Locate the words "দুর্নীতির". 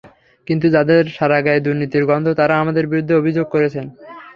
1.65-2.03